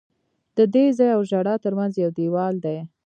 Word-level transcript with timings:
د 0.57 0.59
دې 0.73 0.85
ځای 0.97 1.09
او 1.17 1.21
ژړا 1.29 1.55
ترمنځ 1.63 1.93
یو 2.03 2.11
دیوال 2.17 2.55
دی. 2.65 2.77